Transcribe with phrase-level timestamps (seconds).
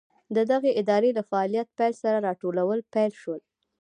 [0.35, 3.41] د دغې ادارې له فعالیت پیل سره راټولول پیل شول.